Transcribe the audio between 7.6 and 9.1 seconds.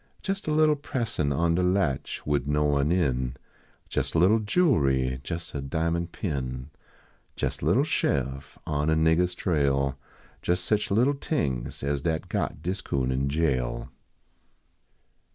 a little sheriff on a